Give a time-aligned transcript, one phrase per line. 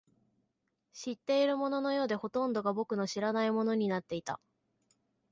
[0.93, 4.39] 知っているもののようで、ほとんどが僕の知らないものになっていた